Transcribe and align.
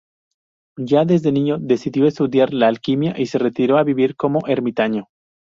Ya 0.79 1.05
desde 1.05 1.31
niño 1.31 1.59
decidió 1.59 2.07
estudiar 2.07 2.55
la 2.55 2.67
alquimia 2.67 3.13
y 3.19 3.27
se 3.27 3.37
retiró 3.37 3.77
a 3.77 3.83
vivir 3.83 4.15
como 4.15 4.39
ermitaño. 4.47 5.09